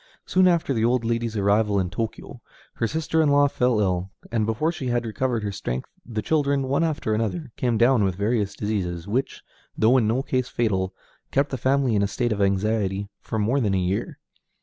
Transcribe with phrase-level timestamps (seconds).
[0.25, 2.39] Soon after the old lady's arrival in Tōkyō,
[2.73, 6.63] her sister in law fell ill, and before she had recovered her strength the children,
[6.63, 9.43] one after another, came down with various diseases, which,
[9.77, 10.91] though in no case fatal,
[11.29, 14.17] kept the family in a state of anxiety for more than a year.